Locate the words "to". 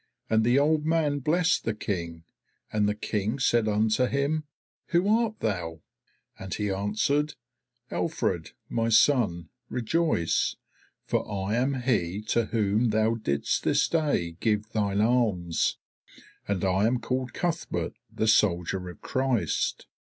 12.29-12.45